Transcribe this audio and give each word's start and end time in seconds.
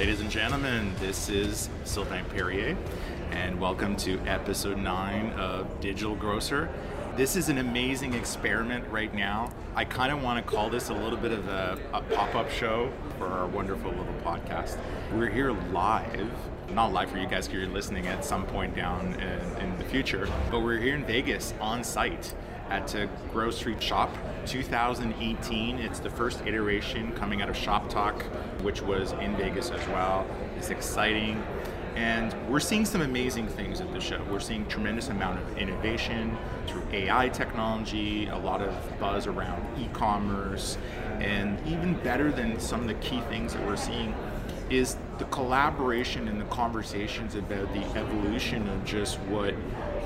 Ladies 0.00 0.20
and 0.22 0.30
gentlemen, 0.30 0.94
this 0.98 1.28
is 1.28 1.68
Sylvain 1.84 2.24
Perrier, 2.30 2.74
and 3.32 3.60
welcome 3.60 3.96
to 3.96 4.18
episode 4.20 4.78
9 4.78 5.32
of 5.32 5.78
Digital 5.82 6.16
Grocer. 6.16 6.70
This 7.18 7.36
is 7.36 7.50
an 7.50 7.58
amazing 7.58 8.14
experiment 8.14 8.88
right 8.88 9.12
now. 9.12 9.52
I 9.74 9.84
kind 9.84 10.10
of 10.10 10.22
want 10.22 10.42
to 10.42 10.50
call 10.50 10.70
this 10.70 10.88
a 10.88 10.94
little 10.94 11.18
bit 11.18 11.32
of 11.32 11.46
a, 11.48 11.78
a 11.92 12.00
pop 12.00 12.34
up 12.34 12.50
show 12.50 12.90
for 13.18 13.26
our 13.26 13.46
wonderful 13.46 13.90
little 13.90 14.14
podcast. 14.24 14.78
We're 15.12 15.28
here 15.28 15.52
live, 15.70 16.30
not 16.70 16.94
live 16.94 17.10
for 17.10 17.18
you 17.18 17.26
guys 17.26 17.46
because 17.46 17.60
you're 17.60 17.70
listening 17.70 18.06
at 18.06 18.24
some 18.24 18.46
point 18.46 18.74
down 18.74 19.12
in, 19.20 19.62
in 19.62 19.76
the 19.76 19.84
future, 19.84 20.26
but 20.50 20.60
we're 20.60 20.78
here 20.78 20.94
in 20.94 21.04
Vegas 21.04 21.52
on 21.60 21.84
site 21.84 22.34
at 22.70 22.94
a 22.94 23.06
Groceryshop 23.34 24.08
2018. 24.50 25.78
It's 25.78 26.00
the 26.00 26.10
first 26.10 26.44
iteration 26.44 27.12
coming 27.12 27.40
out 27.40 27.48
of 27.48 27.54
Shoptalk, 27.54 28.20
which 28.62 28.82
was 28.82 29.12
in 29.12 29.36
Vegas 29.36 29.70
as 29.70 29.86
well. 29.88 30.26
It's 30.56 30.70
exciting. 30.70 31.40
And 31.94 32.34
we're 32.48 32.58
seeing 32.58 32.84
some 32.84 33.02
amazing 33.02 33.46
things 33.46 33.80
at 33.80 33.92
the 33.92 34.00
show. 34.00 34.20
We're 34.28 34.40
seeing 34.40 34.66
tremendous 34.66 35.08
amount 35.08 35.38
of 35.38 35.56
innovation 35.56 36.36
through 36.66 36.82
AI 36.90 37.28
technology, 37.28 38.26
a 38.26 38.38
lot 38.38 38.60
of 38.60 38.74
buzz 38.98 39.28
around 39.28 39.64
e-commerce, 39.78 40.78
and 41.20 41.64
even 41.64 41.94
better 42.02 42.32
than 42.32 42.58
some 42.58 42.80
of 42.80 42.88
the 42.88 42.94
key 42.94 43.20
things 43.28 43.52
that 43.54 43.64
we're 43.64 43.76
seeing 43.76 44.12
is 44.68 44.96
the 45.18 45.24
collaboration 45.26 46.26
and 46.26 46.40
the 46.40 46.44
conversations 46.46 47.36
about 47.36 47.72
the 47.72 47.84
evolution 47.96 48.68
of 48.68 48.84
just 48.84 49.20
what 49.20 49.54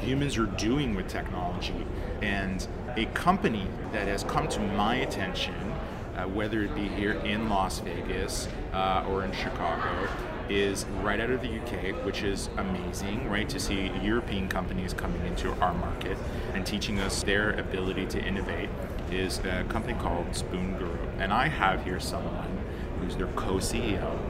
humans 0.01 0.37
are 0.37 0.47
doing 0.47 0.95
with 0.95 1.09
technology. 1.09 1.87
And 2.21 2.67
a 2.97 3.07
company 3.07 3.67
that 3.93 4.07
has 4.07 4.25
come 4.25 4.49
to 4.49 4.61
my 4.61 4.97
attention, 4.97 5.55
uh, 6.17 6.25
whether 6.25 6.63
it 6.63 6.75
be 6.75 6.87
here 6.87 7.13
in 7.13 7.49
Las 7.49 7.81
Vegas 7.81 8.49
uh, 8.73 9.05
or 9.09 9.25
in 9.25 9.33
Chicago, 9.33 10.09
is 10.49 10.85
right 11.03 11.21
out 11.21 11.31
of 11.31 11.41
the 11.41 11.59
UK, 11.61 12.05
which 12.05 12.23
is 12.23 12.51
amazing, 12.59 13.29
right? 13.29 13.49
To 13.49 13.59
see 13.59 13.91
European 14.03 14.49
companies 14.49 14.93
coming 14.93 15.25
into 15.27 15.51
our 15.61 15.75
market 15.75 16.17
and 16.53 16.65
teaching 16.65 17.01
us 17.01 17.23
their 17.23 17.53
ability 17.53 18.07
to 18.07 18.23
innovate 18.23 18.69
is 19.11 19.39
a 19.41 19.65
company 19.69 19.95
called 19.95 20.35
Spoon 20.35 20.77
Guru. 20.79 20.99
And 21.19 21.33
I 21.33 21.49
have 21.49 21.83
here 21.85 21.99
someone 21.99 22.61
who's 23.01 23.17
their 23.17 23.27
co 23.29 23.55
CEO 23.55 24.24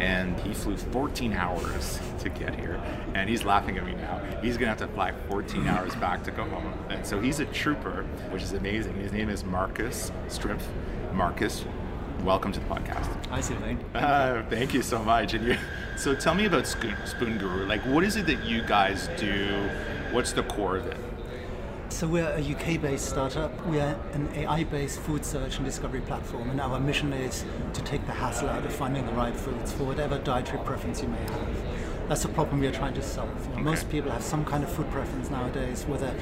and 0.00 0.38
he 0.40 0.52
flew 0.52 0.76
14 0.76 1.32
hours 1.32 2.00
to 2.20 2.28
get 2.28 2.54
here. 2.58 2.80
And 3.14 3.28
he's 3.28 3.44
laughing 3.44 3.78
at 3.78 3.84
me 3.84 3.94
now. 3.94 4.20
He's 4.42 4.56
gonna 4.56 4.68
have 4.68 4.78
to 4.78 4.88
fly 4.88 5.12
14 5.28 5.66
hours 5.66 5.94
back 5.96 6.24
to 6.24 6.30
go 6.30 6.44
home. 6.44 6.72
And 6.88 7.06
so 7.06 7.20
he's 7.20 7.40
a 7.40 7.46
trooper 7.46 8.04
which 8.30 8.42
is 8.42 8.52
amazing. 8.52 8.94
His 8.96 9.12
name 9.12 9.28
is 9.28 9.44
Markus 9.44 10.10
Stripf 10.28 10.62
marcus 11.12 11.64
welcome 12.24 12.50
to 12.50 12.58
the 12.58 12.66
podcast. 12.66 13.26
Hi 13.26 13.40
Sylvain. 13.40 13.78
Uh, 13.94 14.44
thank 14.48 14.74
you 14.74 14.82
so 14.82 15.02
much. 15.02 15.34
And 15.34 15.46
you, 15.46 15.56
so 15.96 16.14
tell 16.14 16.34
me 16.34 16.46
about 16.46 16.66
spoon 16.66 17.38
guru. 17.38 17.66
Like 17.66 17.82
what 17.82 18.02
is 18.04 18.16
it 18.16 18.26
that 18.26 18.44
you 18.44 18.62
guys 18.62 19.08
do? 19.16 19.68
What's 20.10 20.32
the 20.32 20.42
core 20.44 20.76
of 20.76 20.86
it 20.86 20.96
so 21.88 22.06
we're 22.06 22.28
a 22.28 22.40
UK-based 22.40 23.04
startup. 23.04 23.66
We 23.66 23.80
are 23.80 23.96
an 24.12 24.28
AI-based 24.34 25.00
food 25.00 25.24
search 25.24 25.56
and 25.56 25.64
discovery 25.64 26.00
platform, 26.00 26.50
and 26.50 26.60
our 26.60 26.80
mission 26.80 27.12
is 27.12 27.44
to 27.72 27.82
take 27.82 28.04
the 28.06 28.12
hassle 28.12 28.48
out 28.48 28.64
of 28.64 28.72
finding 28.72 29.06
the 29.06 29.12
right 29.12 29.36
foods 29.36 29.72
for 29.72 29.84
whatever 29.84 30.18
dietary 30.18 30.62
preference 30.64 31.02
you 31.02 31.08
may 31.08 31.18
have. 31.18 32.08
That's 32.08 32.24
a 32.24 32.28
problem 32.28 32.60
we 32.60 32.66
are 32.66 32.72
trying 32.72 32.94
to 32.94 33.02
solve. 33.02 33.28
You 33.28 33.48
know, 33.48 33.54
okay. 33.54 33.62
Most 33.62 33.90
people 33.90 34.10
have 34.10 34.22
some 34.22 34.44
kind 34.44 34.64
of 34.64 34.72
food 34.72 34.90
preference 34.90 35.30
nowadays, 35.30 35.84
whether 35.86 36.14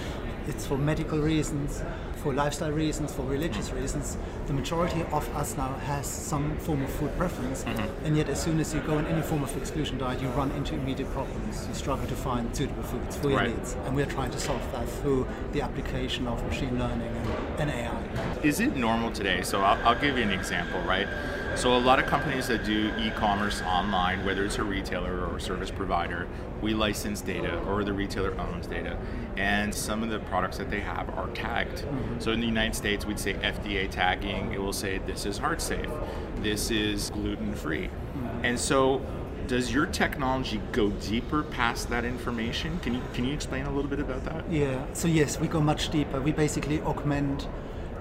it's 0.48 0.66
for 0.66 0.76
medical 0.76 1.18
reasons, 1.18 1.82
for 2.22 2.32
lifestyle 2.32 2.70
reasons, 2.70 3.12
for 3.12 3.22
religious 3.22 3.70
reasons. 3.72 4.16
The 4.46 4.52
majority 4.52 5.02
of 5.12 5.28
us 5.36 5.56
now 5.56 5.72
has 5.86 6.06
some 6.06 6.56
form 6.58 6.82
of 6.82 6.90
food 6.90 7.16
preference, 7.16 7.64
mm-hmm. 7.64 8.06
and 8.06 8.16
yet 8.16 8.28
as 8.28 8.42
soon 8.42 8.60
as 8.60 8.72
you 8.72 8.80
go 8.80 8.98
on 8.98 9.06
any 9.06 9.22
form 9.22 9.42
of 9.42 9.56
exclusion 9.56 9.98
diet, 9.98 10.20
you 10.20 10.28
run 10.28 10.50
into 10.52 10.74
immediate 10.74 11.10
problems. 11.12 11.66
You 11.68 11.74
struggle 11.74 12.06
to 12.06 12.14
find 12.14 12.54
suitable 12.54 12.82
foods 12.82 13.16
for 13.16 13.30
your 13.30 13.38
right. 13.38 13.56
needs, 13.56 13.74
and 13.84 13.96
we're 13.96 14.06
trying 14.06 14.30
to 14.30 14.40
solve 14.40 14.62
that 14.72 14.88
through 14.88 15.26
the 15.52 15.62
application 15.62 16.26
of 16.26 16.42
machine 16.46 16.78
learning 16.78 17.08
and, 17.08 17.60
and 17.60 17.70
AI. 17.70 18.38
Is 18.42 18.60
it 18.60 18.76
normal 18.76 19.10
today? 19.12 19.42
So 19.42 19.60
I'll, 19.60 19.86
I'll 19.86 20.00
give 20.00 20.16
you 20.16 20.22
an 20.22 20.30
example, 20.30 20.80
right? 20.82 21.08
So 21.54 21.76
a 21.76 21.78
lot 21.78 21.98
of 21.98 22.06
companies 22.06 22.48
that 22.48 22.64
do 22.64 22.92
e-commerce 22.98 23.62
online, 23.62 24.24
whether 24.24 24.44
it's 24.44 24.58
a 24.58 24.64
retailer 24.64 25.26
or 25.26 25.36
a 25.36 25.40
service 25.40 25.70
provider, 25.70 26.26
we 26.60 26.74
license 26.74 27.20
data 27.20 27.58
or 27.60 27.84
the 27.84 27.92
retailer 27.92 28.38
owns 28.40 28.66
data. 28.66 28.98
And 29.36 29.74
some 29.74 30.02
of 30.02 30.10
the 30.10 30.18
products 30.20 30.58
that 30.58 30.70
they 30.70 30.80
have 30.80 31.08
are 31.10 31.28
tagged. 31.30 31.78
Mm-hmm. 31.78 32.20
So 32.20 32.32
in 32.32 32.40
the 32.40 32.46
United 32.46 32.74
States, 32.74 33.04
we'd 33.04 33.18
say 33.18 33.34
FDA 33.34 33.90
tagging. 33.90 34.52
It 34.52 34.60
will 34.60 34.72
say 34.72 34.98
this 34.98 35.26
is 35.26 35.38
heart 35.38 35.60
safe, 35.60 35.90
this 36.38 36.70
is 36.70 37.10
gluten 37.10 37.54
free. 37.54 37.86
Mm-hmm. 37.86 38.44
And 38.44 38.58
so 38.58 39.00
does 39.46 39.72
your 39.72 39.86
technology 39.86 40.60
go 40.72 40.90
deeper 40.90 41.42
past 41.42 41.90
that 41.90 42.04
information? 42.04 42.78
Can 42.80 42.94
you 42.94 43.02
can 43.12 43.24
you 43.24 43.34
explain 43.34 43.66
a 43.66 43.70
little 43.70 43.90
bit 43.90 44.00
about 44.00 44.24
that? 44.24 44.50
Yeah. 44.50 44.84
So 44.94 45.08
yes, 45.08 45.38
we 45.38 45.48
go 45.48 45.60
much 45.60 45.90
deeper. 45.90 46.20
We 46.20 46.32
basically 46.32 46.80
augment 46.82 47.48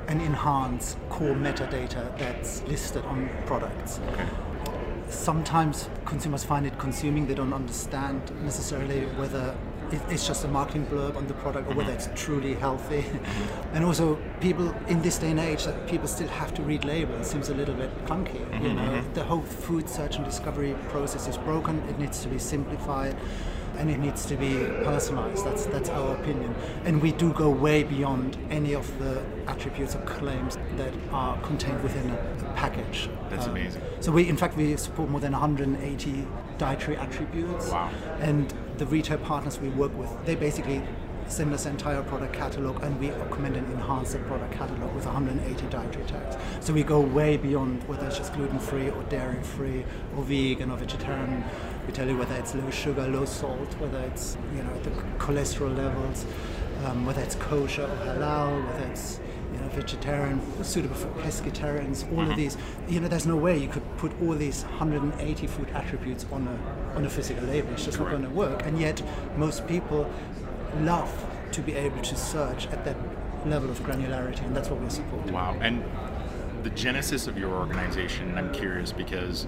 and 0.08 0.22
enhance 0.22 0.96
core 1.10 1.36
metadata 1.36 2.18
that's 2.18 2.64
listed 2.64 3.04
on 3.06 3.30
products. 3.46 4.00
Okay. 4.12 4.26
Sometimes 5.10 5.90
consumers 6.06 6.44
find 6.44 6.66
it 6.66 6.78
consuming, 6.78 7.28
they 7.28 7.34
don't 7.34 7.54
understand 7.54 8.32
necessarily 8.44 9.02
whether 9.18 9.56
it's 10.10 10.26
just 10.26 10.46
a 10.46 10.48
marketing 10.48 10.86
blurb 10.86 11.18
on 11.18 11.28
the 11.28 11.34
product 11.36 11.70
or 11.70 11.76
whether 11.76 11.92
mm-hmm. 11.92 12.12
it's 12.12 12.22
truly 12.22 12.54
healthy. 12.54 13.02
Mm-hmm. 13.02 13.68
and 13.76 13.86
also, 13.86 14.18
people 14.40 14.74
in 14.88 15.02
this 15.02 15.18
day 15.18 15.32
and 15.32 15.40
age 15.40 15.66
that 15.66 15.88
people 15.88 16.08
still 16.08 16.30
have 16.30 16.54
to 16.54 16.62
read 16.64 16.86
labels 16.86 17.30
seems 17.30 17.50
a 17.50 17.54
little 17.54 17.76
bit 17.76 17.90
clunky. 18.06 18.40
Mm-hmm. 18.52 18.66
You 18.66 18.74
know, 18.74 19.04
the 19.14 19.24
whole 19.24 19.42
food 19.42 19.90
search 19.90 20.16
and 20.16 20.26
discovery 20.26 20.76
process 20.90 21.28
is 21.28 21.38
broken. 21.38 21.80
It 21.90 22.00
needs 22.00 22.22
to 22.24 22.30
be 22.30 22.40
simplified 22.40 23.16
and 23.82 23.90
it 23.90 23.98
needs 23.98 24.28
to 24.28 24.36
be 24.36 24.54
personalized. 24.84 25.44
That's 25.44 25.66
that's 25.66 25.90
our 25.90 26.16
opinion, 26.16 26.54
and 26.86 27.02
we 27.02 27.12
do 27.12 27.34
go 27.34 27.50
way 27.50 27.82
beyond 27.84 28.38
any 28.52 28.74
of 28.74 28.86
the 29.00 29.24
attributes 29.48 29.96
or 29.96 30.02
claims 30.02 30.58
that 30.78 30.94
are 31.12 31.36
contained 31.42 31.82
within 31.82 32.12
a, 32.12 32.54
package. 32.56 33.10
That's 33.30 33.48
um, 33.48 33.52
amazing. 33.52 33.82
So 34.02 34.12
we, 34.12 34.30
in 34.30 34.38
fact, 34.38 34.56
we 34.56 34.78
support 34.78 35.10
more 35.10 35.20
than 35.20 35.32
180 35.32 36.28
dietary 36.60 36.98
attributes. 36.98 37.70
Wow. 37.70 37.90
And 38.20 38.54
the 38.78 38.86
retail 38.86 39.18
partners 39.18 39.60
we 39.60 39.70
work 39.70 39.98
with, 39.98 40.10
they 40.26 40.36
basically 40.36 40.84
send 41.28 41.54
us 41.54 41.66
entire 41.66 42.04
product 42.04 42.34
catalog 42.34 42.84
and 42.84 43.00
we 43.00 43.10
augment 43.12 43.56
and 43.56 43.72
enhance 43.72 44.12
the 44.14 44.20
product 44.20 44.54
catalog 44.54 44.94
with 44.94 45.06
180 45.06 45.68
dietary 45.68 46.06
tags. 46.06 46.36
So 46.60 46.74
we 46.74 46.84
go 46.84 47.00
way 47.00 47.38
beyond 47.38 47.88
whether 47.88 48.06
it's 48.06 48.18
just 48.18 48.34
gluten 48.34 48.60
free 48.60 48.90
or 48.90 49.02
dairy 49.04 49.42
free 49.42 49.86
or 50.16 50.24
vegan 50.24 50.72
or 50.72 50.78
vegetarian. 50.78 51.44
We 51.92 51.98
tell 51.98 52.08
you 52.08 52.18
whether 52.18 52.36
it's 52.36 52.56
low 52.56 52.70
sugar, 52.70 53.06
low 53.06 53.26
salt, 53.26 53.74
whether 53.78 54.00
it's 54.00 54.38
you 54.56 54.64
know 54.64 54.80
the 54.80 54.92
cholesterol 55.20 55.76
levels, 55.76 56.26
um, 56.86 57.06
whether 57.06 57.22
it's 57.22 57.36
kosher 57.36 57.84
or 57.84 58.06
halal, 58.06 58.66
whether 58.66 58.86
it's 58.86 59.20
you 59.52 59.60
know, 59.60 59.68
vegetarian, 59.68 60.40
suitable 60.64 60.96
for 60.96 61.10
pescatarians, 61.22 62.10
all 62.14 62.20
mm-hmm. 62.20 62.32
of 62.32 62.38
these. 62.38 62.56
You 62.88 63.02
know, 63.02 63.10
there's 63.10 63.26
no 63.26 63.36
way 63.36 63.58
you 63.58 63.68
could 63.68 63.84
put 63.98 64.14
all 64.22 64.36
these 64.36 64.64
180 64.64 65.48
food 65.48 65.70
attributes 65.72 66.26
on 66.32 66.48
a 66.48 66.96
on 66.96 67.04
a 67.04 67.10
physical 67.10 67.44
label. 67.44 67.74
It's 67.74 67.84
just 67.84 67.98
Correct. 67.98 68.14
not 68.14 68.22
going 68.22 68.34
to 68.34 68.40
work. 68.40 68.66
And 68.66 68.80
yet, 68.80 69.04
most 69.36 69.68
people 69.68 70.10
love 70.78 71.12
to 71.52 71.62
be 71.62 71.74
able 71.74 72.02
to 72.04 72.16
search 72.16 72.68
at 72.68 72.86
that 72.86 72.96
level 73.46 73.70
of 73.70 73.82
granularity, 73.82 74.46
and 74.46 74.56
that's 74.56 74.70
what 74.70 74.80
we're 74.80 74.90
supporting. 74.90 75.34
Wow. 75.34 75.58
And 75.60 75.84
the 76.64 76.70
genesis 76.72 77.28
of 77.28 77.38
your 77.38 77.52
organization, 77.52 78.38
I'm 78.38 78.52
curious 78.54 78.92
because, 78.92 79.48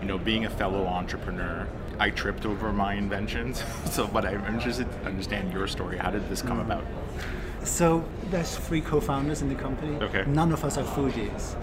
you 0.00 0.06
know, 0.06 0.18
being 0.18 0.46
a 0.46 0.50
fellow 0.50 0.86
entrepreneur, 0.86 1.66
I 1.98 2.10
tripped 2.10 2.46
over 2.46 2.72
my 2.72 2.94
inventions. 2.94 3.62
so, 3.90 4.06
but 4.06 4.24
I'm 4.24 4.44
interested 4.46 4.90
to 4.90 5.06
understand 5.06 5.52
your 5.52 5.66
story. 5.66 5.98
How 5.98 6.10
did 6.10 6.28
this 6.28 6.42
come 6.42 6.58
mm. 6.58 6.66
about? 6.66 6.84
So, 7.64 8.04
there's 8.30 8.56
three 8.56 8.80
co-founders 8.80 9.42
in 9.42 9.48
the 9.48 9.54
company. 9.54 9.96
Okay. 9.96 10.24
None 10.26 10.52
of 10.52 10.64
us 10.64 10.78
are 10.78 10.84
foodies. 10.84 11.54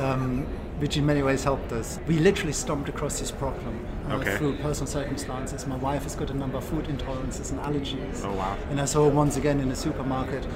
Um, 0.00 0.46
which 0.78 0.96
in 0.96 1.04
many 1.04 1.22
ways 1.22 1.44
helped 1.44 1.72
us. 1.72 1.98
We 2.06 2.18
literally 2.18 2.52
stomped 2.52 2.88
across 2.88 3.18
this 3.18 3.30
problem 3.30 3.84
uh, 4.08 4.14
okay. 4.14 4.36
through 4.36 4.56
personal 4.58 4.86
circumstances. 4.86 5.66
My 5.66 5.76
wife 5.76 6.04
has 6.04 6.14
got 6.14 6.30
a 6.30 6.34
number 6.34 6.58
of 6.58 6.64
food 6.64 6.86
intolerances 6.86 7.50
and 7.50 7.60
allergies. 7.60 8.24
Oh 8.24 8.32
wow! 8.34 8.56
And 8.70 8.80
I 8.80 8.84
saw 8.84 9.08
once 9.08 9.36
again 9.36 9.60
in 9.60 9.70
a 9.70 9.76
supermarket. 9.76 10.46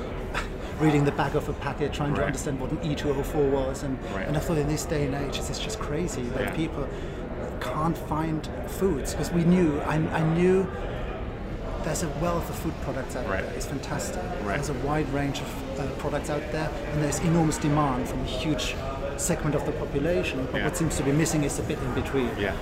Reading 0.83 1.05
the 1.05 1.13
back 1.13 1.35
of 1.35 1.49
a 1.49 1.53
packet, 1.55 1.93
trying 1.93 2.11
right. 2.11 2.21
to 2.21 2.27
understand 2.27 2.61
what 2.61 2.71
an 2.73 2.79
E204 2.79 3.51
was, 3.51 3.85
and, 3.85 4.03
right. 4.13 4.27
and 4.27 4.37
I 4.37 4.41
thought 4.41 4.59
in 4.59 4.69
this 4.69 4.85
day 4.85 5.07
and 5.07 5.15
age, 5.15 5.39
it's 5.39 5.59
just 5.59 5.79
crazy 5.79 6.23
that 6.23 6.41
yeah. 6.41 6.57
people 6.57 6.89
can't 7.61 7.97
find 7.97 8.49
foods 8.67 9.13
because 9.13 9.31
we 9.31 9.45
knew 9.45 9.79
I, 9.81 9.95
I 9.95 10.35
knew 10.35 10.67
there's 11.85 12.03
a 12.03 12.09
wealth 12.21 12.49
of 12.51 12.57
food 12.57 12.75
products 12.83 13.17
out 13.17 13.29
right. 13.29 13.43
there. 13.45 13.55
It's 13.55 13.67
fantastic. 13.67 14.23
Right. 14.43 14.57
There's 14.57 14.71
a 14.71 14.75
wide 14.87 15.09
range 15.13 15.41
of 15.41 15.81
uh, 15.81 15.87
products 15.99 16.31
out 16.31 16.43
there, 16.53 16.71
and 16.93 17.03
there's 17.03 17.19
enormous 17.21 17.59
demand 17.59 18.09
from 18.09 18.21
a 18.21 18.25
huge 18.25 18.75
segment 19.17 19.55
of 19.55 19.65
the 19.67 19.73
population. 19.73 20.47
But 20.51 20.59
yeah. 20.59 20.65
what 20.65 20.77
seems 20.77 20.97
to 20.97 21.03
be 21.05 21.13
missing 21.13 21.45
is 21.45 21.59
a 21.59 21.63
bit 21.63 21.79
in 21.79 21.95
between. 21.95 22.31
Yeah. 22.39 22.57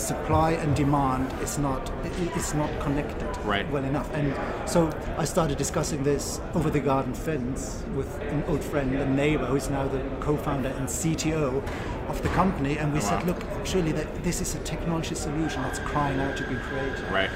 Supply 0.00 0.52
and 0.52 0.74
demand 0.74 1.32
is 1.42 1.58
not 1.58 1.90
it's 2.36 2.54
not 2.54 2.70
connected 2.80 3.28
Right. 3.44 3.70
well 3.70 3.84
enough. 3.84 4.12
And 4.14 4.34
so 4.68 4.90
I 5.16 5.24
started 5.24 5.56
discussing 5.58 6.02
this 6.02 6.40
over 6.54 6.70
the 6.70 6.80
garden 6.80 7.14
fence 7.14 7.82
with 7.94 8.20
an 8.20 8.42
old 8.48 8.62
friend, 8.62 8.94
a 8.94 9.08
neighbor, 9.08 9.46
who's 9.46 9.70
now 9.70 9.86
the 9.88 10.00
co-founder 10.20 10.68
and 10.70 10.86
CTO 10.88 11.62
of 12.08 12.22
the 12.22 12.28
company. 12.30 12.76
And 12.78 12.92
we 12.92 12.98
Oh, 12.98 13.02
said, 13.02 13.20
wow. 13.22 13.28
look, 13.34 13.66
surely 13.66 13.92
that 13.92 14.22
this 14.24 14.40
is 14.40 14.54
a 14.54 14.58
technology 14.60 15.14
solution 15.14 15.62
that's 15.62 15.78
crying 15.80 16.20
out 16.20 16.36
to 16.36 16.42
be 16.44 16.56
created. 16.56 17.00
Right. 17.10 17.30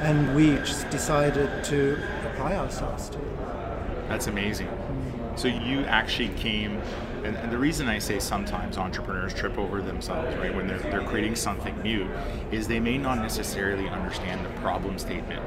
And 0.00 0.34
we 0.36 0.56
just 0.56 0.88
decided 0.90 1.64
to 1.64 1.98
apply 2.26 2.56
ourselves 2.56 3.08
to 3.10 3.18
it. 3.18 4.08
That's 4.08 4.26
amazing. 4.26 4.68
Mm. 4.68 5.38
So 5.38 5.48
you 5.48 5.80
actually 5.86 6.28
came, 6.30 6.80
and, 7.24 7.36
and 7.36 7.50
the 7.52 7.58
reason 7.58 7.88
I 7.88 7.98
say 7.98 8.18
sometimes 8.18 8.78
entrepreneurs 8.78 9.32
trip 9.34 9.58
over 9.58 9.80
themselves, 9.82 10.34
right, 10.36 10.54
when 10.54 10.66
they're, 10.66 10.78
they're 10.78 11.02
creating 11.04 11.36
something 11.36 11.80
new, 11.82 12.08
is 12.50 12.66
they 12.68 12.80
may 12.80 12.98
not 12.98 13.18
necessarily 13.18 13.88
understand 13.88 14.44
the 14.44 14.50
problem 14.60 14.98
statement. 14.98 15.42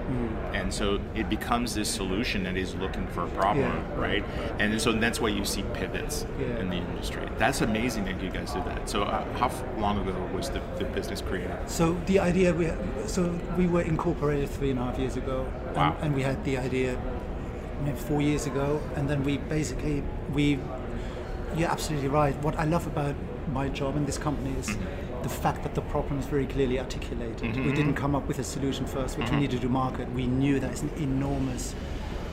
And 0.53 0.73
so 0.73 1.00
it 1.15 1.29
becomes 1.29 1.73
this 1.73 1.89
solution 1.89 2.44
that 2.44 2.57
is 2.57 2.75
looking 2.75 3.07
for 3.07 3.23
a 3.23 3.29
problem, 3.29 3.63
Yeah. 3.65 4.00
right? 4.00 4.25
And 4.59 4.79
so 4.81 4.91
that's 4.91 5.19
why 5.21 5.29
you 5.29 5.45
see 5.45 5.63
pivots 5.73 6.25
Yeah. 6.39 6.59
in 6.59 6.69
the 6.69 6.75
industry. 6.77 7.27
That's 7.38 7.62
amazing 7.62 8.06
that 8.06 8.21
you 8.21 8.29
guys 8.29 8.53
did 8.53 8.65
that. 8.65 8.89
So 8.89 9.03
uh, 9.03 9.24
how 9.38 9.47
f- 9.47 9.63
long 9.77 9.97
ago 10.07 10.13
was 10.35 10.50
the, 10.50 10.62
the 10.77 10.85
business 10.85 11.21
created? 11.21 11.57
So 11.67 11.97
the 12.06 12.19
idea 12.19 12.53
we 12.53 12.69
so 13.07 13.38
we 13.57 13.67
were 13.67 13.81
incorporated 13.81 14.50
three 14.50 14.71
and 14.71 14.79
a 14.79 14.83
half 14.83 15.00
years 15.00 15.15
ago, 15.17 15.47
Wow. 15.75 15.95
and, 15.95 16.07
and 16.07 16.15
we 16.15 16.21
had 16.24 16.44
the 16.44 16.57
idea 16.57 16.97
four 17.95 18.21
years 18.21 18.45
ago, 18.45 18.79
and 18.95 19.09
then 19.09 19.24
we 19.24 19.38
basically 19.38 20.03
we. 20.33 20.59
You're 21.56 21.69
absolutely 21.69 22.07
right. 22.07 22.36
What 22.44 22.57
I 22.57 22.65
love 22.65 22.88
about 22.88 23.15
my 23.51 23.69
job 23.69 23.98
in 23.98 24.06
this 24.06 24.18
company 24.18 24.56
is 24.59 24.68
the 25.24 25.30
fact 25.30 25.63
that 25.63 25.75
the 25.75 25.81
problem 25.81 26.19
is 26.19 26.25
very 26.25 26.48
clearly 26.48 26.80
articulated. 26.80 27.38
Mm-hmm, 27.38 27.65
we 27.65 27.71
didn't 27.71 27.94
mm-hmm. 27.94 27.98
come 27.98 28.15
up 28.15 28.27
with 28.27 28.39
a 28.39 28.44
solution 28.44 28.86
first, 28.86 29.18
which 29.18 29.25
we 29.25 29.31
mm-hmm. 29.31 29.42
needed 29.42 29.62
to 29.62 29.69
market. 29.69 30.12
We 30.13 30.27
knew 30.27 30.59
that 30.59 30.74
is 30.74 30.81
an 30.81 30.92
enormous 30.98 31.75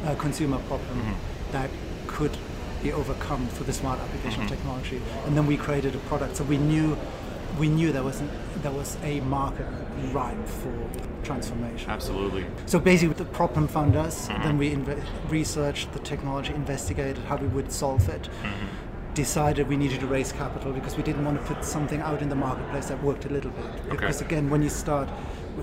uh, 0.05 0.15
consumer 0.15 0.59
problem 0.61 1.17
that 1.53 1.71
could 2.07 2.37
be 2.83 2.93
overcome 2.93 3.47
through 3.49 3.67
the 3.67 3.73
smart 3.73 3.99
application 4.01 4.43
of 4.43 4.49
technology, 4.49 5.03
and 5.27 5.37
then 5.37 5.47
we 5.47 5.57
created 5.57 5.95
a 5.95 5.99
product. 6.11 6.37
So 6.37 6.45
we 6.45 6.59
knew 6.59 6.97
we 7.59 7.69
knew 7.69 7.93
there 7.93 8.05
was 8.05 8.21
an, 8.21 8.31
there 8.63 8.71
was 8.71 8.97
a 9.03 9.21
market 9.21 9.67
ripe 10.13 10.47
for 10.47 10.91
transformation. 11.25 11.91
Absolutely. 11.91 12.47
So 12.67 12.79
basically, 12.79 13.15
the 13.15 13.25
problem 13.25 13.67
found 13.67 13.97
us. 13.97 14.29
Then 14.29 14.59
we 14.59 14.71
inve- 14.71 15.03
researched 15.29 15.93
the 15.93 15.99
technology, 16.01 16.55
investigated 16.55 17.19
how 17.25 17.37
we 17.37 17.49
would 17.49 17.73
solve 17.73 18.09
it. 18.09 18.29
Decided 19.19 19.67
we 19.67 19.77
needed 19.77 19.99
to 19.99 20.07
raise 20.07 20.31
capital 20.31 20.73
because 20.73 20.97
we 20.97 21.03
didn't 21.03 21.25
want 21.25 21.41
to 21.41 21.53
put 21.53 21.65
something 21.65 22.01
out 22.01 22.23
in 22.23 22.29
the 22.29 22.37
marketplace 22.37 22.87
that 22.87 23.03
worked 23.03 23.25
a 23.25 23.29
little 23.29 23.51
bit. 23.51 23.91
Because 23.91 24.21
again, 24.21 24.49
when 24.49 24.63
you 24.63 24.69
start, 24.69 25.09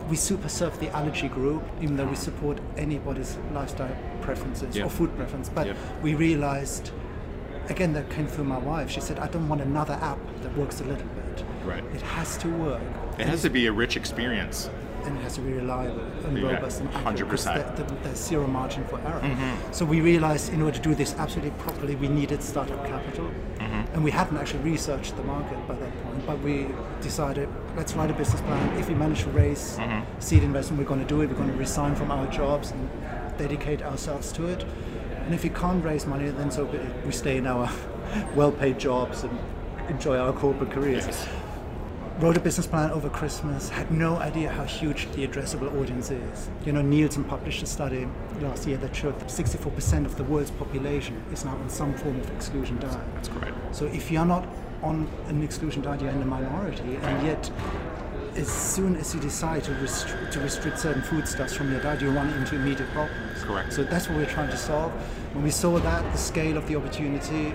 we 0.10 0.18
super 0.18 0.50
serve 0.50 0.78
the 0.82 0.90
allergy 0.90 1.30
group, 1.30 1.64
even 1.82 1.96
though 1.96 2.06
we 2.06 2.18
support 2.18 2.60
anybody's 2.76 3.38
lifestyle 3.54 3.96
preferences 4.20 4.76
Yeah. 4.76 4.84
or 4.84 4.90
food 4.90 5.16
preference. 5.16 5.48
But 5.48 5.70
we 6.02 6.16
realized, 6.16 6.92
again, 7.70 7.94
that 7.94 8.10
came 8.10 8.28
through 8.28 8.44
my 8.44 8.58
wife. 8.58 8.90
She 8.90 9.00
said, 9.00 9.20
"I 9.20 9.28
don't 9.28 9.48
want 9.48 9.62
another 9.62 9.98
app 10.02 10.20
that 10.44 10.58
works 10.58 10.82
a 10.82 10.84
little 10.84 11.08
bit. 11.16 11.46
Right. 11.66 11.84
It 11.94 12.02
has 12.02 12.36
to 12.40 12.50
work." 12.50 12.82
It 13.18 13.26
has 13.26 13.42
to 13.44 13.50
be 13.50 13.68
a 13.68 13.72
rich 13.72 13.96
experience. 13.96 14.70
And 15.06 15.18
it 15.18 15.22
has 15.22 15.36
to 15.36 15.42
be 15.42 15.54
reliable 15.54 16.02
and 16.26 16.38
Yeah, 16.38 16.52
robust 16.54 16.80
and 16.82 16.90
accurate. 16.90 17.06
100%. 17.06 17.30
because 17.30 17.46
there- 17.46 17.86
there- 17.88 17.98
There's 18.04 18.18
zero 18.32 18.48
margin 18.48 18.84
for 18.86 19.00
error. 19.00 19.22
Mm-hmm. 19.22 19.72
So 19.72 19.86
we 19.86 20.02
realized 20.02 20.52
in 20.54 20.62
order 20.62 20.78
to 20.78 20.84
do 20.90 20.96
this 20.96 21.16
absolutely 21.18 21.52
properly, 21.64 21.96
we 21.96 22.08
needed 22.08 22.42
startup 22.44 22.86
capital. 22.88 23.26
Mm-hmm. 23.60 23.94
And 23.94 24.04
we 24.04 24.12
hadn't 24.12 24.38
actually 24.38 24.64
researched 24.72 25.16
the 25.16 25.24
market 25.24 25.58
by 25.68 25.76
that 25.76 26.04
point, 26.04 26.26
but 26.28 26.40
we 26.42 26.68
decided 27.02 27.48
let's 27.78 27.94
write 27.96 28.12
a 28.12 28.14
business 28.14 28.42
plan. 28.42 28.78
If 28.78 28.90
we 28.90 28.96
manage 28.96 29.22
to 29.24 29.30
raise 29.30 29.78
Mm-hmm. 29.80 30.02
seed 30.20 30.44
investment, 30.44 30.80
we're 30.82 30.88
going 30.94 31.02
to 31.08 31.08
do 31.16 31.22
it. 31.22 31.30
We're 31.30 31.36
going 31.44 31.52
to 31.52 31.58
resign 31.58 31.96
from 31.96 32.12
our 32.12 32.28
jobs 32.28 32.72
and 32.72 32.90
dedicate 33.38 33.82
ourselves 33.82 34.32
to 34.34 34.48
it. 34.48 34.66
And 35.26 35.34
if 35.34 35.44
we 35.44 35.50
can't 35.50 35.84
raise 35.84 36.06
money, 36.06 36.30
then 36.30 36.52
so 36.52 36.66
be 36.66 36.78
it. 36.78 37.06
We 37.06 37.12
stay 37.12 37.38
in 37.38 37.48
our 37.48 37.70
well-paid 38.36 38.78
jobs 38.80 39.24
and 39.24 39.38
enjoy 39.90 40.18
our 40.18 40.34
corporate 40.34 40.72
careers 40.72 41.06
Yes. 41.08 41.28
Wrote 42.20 42.38
a 42.38 42.40
business 42.40 42.66
plan 42.66 42.92
over 42.92 43.10
Christmas, 43.10 43.70
had 43.70 43.92
no 43.92 44.16
idea 44.18 44.50
how 44.50 44.64
huge 44.64 45.08
the 45.12 45.28
addressable 45.28 45.74
audience 45.82 46.12
is. 46.12 46.50
You 46.66 46.72
know, 46.72 46.82
Nielsen 46.82 47.26
published 47.26 47.62
a 47.62 47.66
study 47.66 48.08
last 48.40 48.66
year 48.66 48.78
that 48.78 48.96
showed 48.96 49.20
that 49.20 49.28
64% 49.28 50.06
of 50.06 50.16
the 50.16 50.24
world's 50.24 50.52
population 50.52 51.22
is 51.34 51.44
now 51.44 51.56
on 51.56 51.70
some 51.70 51.94
form 51.94 52.20
of 52.20 52.30
exclusion 52.32 52.80
diet. 52.80 53.06
That's 53.16 53.28
great. 53.28 53.54
So 53.72 53.86
if 53.86 54.12
you're 54.12 54.26
not 54.26 54.48
on 54.82 55.10
an 55.28 55.44
exclusion 55.44 55.82
diet, 55.82 56.02
you're 56.02 56.12
in 56.12 56.20
the 56.20 56.26
minority, 56.26 56.96
and 57.02 57.26
yet 57.26 57.52
as 58.36 58.48
soon 58.50 58.96
as 58.98 59.14
you 59.14 59.22
decide 59.22 59.64
to, 59.64 59.72
restri- 59.72 60.30
to 60.32 60.40
restrict 60.42 60.80
certain 60.80 61.02
foodstuffs 61.02 61.54
from 61.54 61.72
your 61.72 61.82
diet, 61.82 62.02
you 62.02 62.12
run 62.12 62.30
into 62.34 62.56
immediate 62.56 62.90
problems. 62.92 63.44
Correct. 63.44 63.74
So 63.74 63.84
that's 63.84 64.10
what 64.10 64.18
we're 64.18 64.26
trying 64.26 64.50
to 64.50 64.58
solve. 64.58 64.92
When 65.34 65.44
we 65.44 65.52
saw 65.52 65.80
that, 65.80 66.12
the 66.12 66.18
scale 66.18 66.58
of 66.58 66.68
the 66.68 66.76
opportunity, 66.76 67.54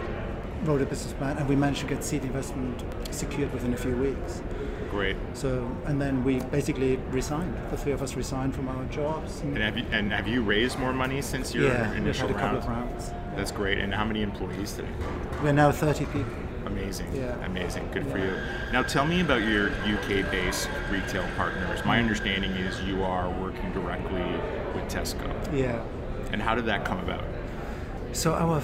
wrote 0.65 0.83
a 0.83 0.87
business 0.87 1.13
plan, 1.15 1.39
and 1.39 1.49
we 1.49 1.57
managed 1.57 1.81
to 1.81 1.87
get 1.87 2.05
seed 2.05 2.23
investment 2.25 2.83
secured 3.11 3.53
within 3.53 3.73
a 3.75 3.77
few 3.77 3.97
weeks. 3.97 4.43
Great. 4.91 5.17
So, 5.35 5.71
and 5.87 6.01
then 6.01 6.25
we 6.25 6.41
basically 6.41 6.97
resigned. 7.11 7.55
The 7.71 7.77
three 7.77 7.93
of 7.93 8.03
us 8.03 8.17
resigned 8.17 8.55
from 8.55 8.69
our 8.69 8.85
jobs. 8.87 9.41
And 9.41 9.57
And 9.57 9.63
have 9.65 9.79
you, 9.79 9.85
and 9.93 10.13
have 10.13 10.27
you 10.27 10.43
raised 10.43 10.79
more 10.79 10.93
money 10.93 11.23
since 11.23 11.55
your 11.55 11.69
yeah, 11.69 11.89
we've 11.91 11.99
initial 11.99 12.27
had 12.27 12.37
a 12.37 12.41
couple 12.41 12.59
round? 12.59 12.89
of 12.91 12.91
rounds. 13.01 13.11
That's 13.37 13.53
great. 13.53 13.79
And 13.79 13.95
how 13.95 14.05
many 14.05 14.23
employees 14.23 14.73
today? 14.73 14.89
We're 15.43 15.53
now 15.53 15.71
30 15.71 16.07
people. 16.07 16.33
Amazing. 16.67 17.15
Yeah. 17.15 17.37
Amazing. 17.45 17.89
Good 17.93 18.07
for 18.09 18.19
you. 18.19 18.33
Now 18.73 18.83
tell 18.83 19.07
me 19.07 19.21
about 19.21 19.43
your 19.43 19.71
UK 19.71 20.29
based 20.31 20.69
retail 20.91 21.25
partners. 21.37 21.85
My 21.85 21.99
understanding 22.01 22.51
is 22.53 22.81
you 22.83 23.03
are 23.03 23.31
working 23.41 23.73
directly 23.73 24.23
with 24.75 24.85
Tesco. 24.93 25.57
Yeah. 25.57 25.83
And 26.33 26.43
how 26.43 26.55
did 26.55 26.67
that 26.67 26.85
come 26.85 26.99
about? 26.99 27.25
So 28.13 28.35
our 28.35 28.61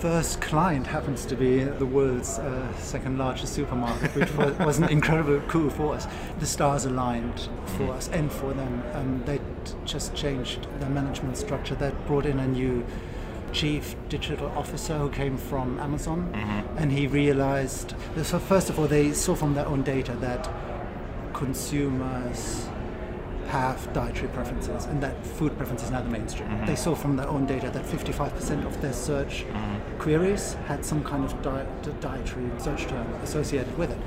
first 0.00 0.40
client 0.40 0.86
happens 0.86 1.24
to 1.26 1.34
be 1.34 1.64
the 1.64 1.86
world's 1.86 2.38
uh, 2.38 2.72
second 2.78 3.18
largest 3.18 3.52
supermarket, 3.54 4.14
which 4.14 4.32
was, 4.34 4.58
was 4.66 4.78
an 4.78 4.84
incredible 4.84 5.40
coup 5.48 5.70
for 5.70 5.94
us. 5.94 6.06
The 6.38 6.46
stars 6.46 6.84
aligned 6.84 7.48
for 7.76 7.90
us 7.90 8.08
and 8.08 8.30
for 8.30 8.52
them. 8.52 8.82
Um, 8.94 9.22
they 9.24 9.40
just 9.84 10.14
changed 10.14 10.68
their 10.78 10.88
management 10.88 11.36
structure. 11.36 11.74
They 11.74 11.92
brought 12.06 12.26
in 12.26 12.38
a 12.38 12.46
new 12.46 12.86
chief 13.52 13.96
digital 14.08 14.48
officer 14.48 14.96
who 14.98 15.10
came 15.10 15.36
from 15.36 15.80
Amazon, 15.80 16.30
and 16.76 16.92
he 16.92 17.06
realized. 17.06 17.94
So 18.22 18.38
first 18.38 18.70
of 18.70 18.78
all, 18.78 18.86
they 18.86 19.12
saw 19.12 19.34
from 19.34 19.54
their 19.54 19.66
own 19.66 19.82
data 19.82 20.12
that 20.20 20.48
consumers 21.32 22.68
have 23.48 23.92
dietary 23.92 24.28
preferences 24.28 24.84
and 24.86 25.02
that 25.02 25.26
food 25.26 25.56
preference 25.56 25.82
is 25.82 25.90
now 25.90 26.02
the 26.02 26.10
mainstream. 26.10 26.48
Mm-hmm. 26.48 26.66
They 26.66 26.76
saw 26.76 26.94
from 26.94 27.16
their 27.16 27.28
own 27.28 27.46
data 27.46 27.70
that 27.70 27.84
55% 27.84 28.66
of 28.66 28.80
their 28.82 28.92
search 28.92 29.44
mm-hmm. 29.44 29.98
queries 29.98 30.54
had 30.66 30.84
some 30.84 31.02
kind 31.02 31.24
of 31.24 31.42
di- 31.42 31.66
dietary 32.00 32.50
search 32.58 32.86
term 32.86 33.06
associated 33.22 33.76
with 33.78 33.90
it. 33.90 33.98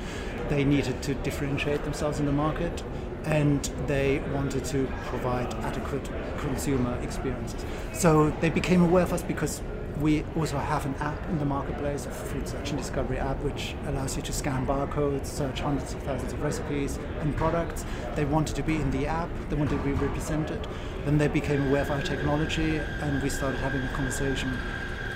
They 0.50 0.64
needed 0.64 1.02
to 1.04 1.16
differentiate 1.16 1.84
themselves 1.84 2.20
in 2.20 2.26
the 2.26 2.32
market 2.32 2.84
and 3.26 3.64
they 3.88 4.20
wanted 4.34 4.66
to 4.66 4.88
provide 5.06 5.54
adequate 5.56 6.10
consumer 6.38 6.98
experiences. 7.02 7.66
So 7.94 8.32
they 8.42 8.50
became 8.50 8.84
aware 8.84 9.04
of 9.04 9.14
us 9.14 9.24
because 9.24 9.62
we 10.02 10.24
also 10.36 10.58
have 10.58 10.86
an 10.86 10.96
app 10.96 11.30
in 11.30 11.38
the 11.38 11.46
marketplace, 11.46 12.08
a 12.08 12.10
food 12.10 12.48
search 12.48 12.70
and 12.72 12.80
discovery 12.80 13.20
app, 13.20 13.38
which 13.44 13.76
allows 13.86 14.16
you 14.16 14.24
to 14.24 14.34
scan 14.34 14.66
barcodes, 14.66 15.28
search 15.28 15.62
hundreds 15.62 15.94
of 15.94 16.02
thousands 16.02 16.34
of 16.34 16.42
recipes 16.42 16.98
and 17.22 17.36
products. 17.38 17.86
They 18.16 18.26
wanted 18.26 18.56
to 18.56 18.64
be 18.64 18.76
in 18.76 18.90
the 18.92 19.06
app, 19.06 19.30
they 19.50 19.56
wanted 19.56 19.78
to 19.78 19.84
be 19.84 19.94
represented. 19.94 20.68
Then 21.06 21.20
they 21.20 21.28
became 21.28 21.68
aware 21.68 21.84
of 21.84 21.92
our 21.92 22.02
technology, 22.02 22.78
and 22.78 23.22
we 23.22 23.30
started 23.30 23.60
having 23.60 23.82
a 23.82 23.90
conversation 23.90 24.58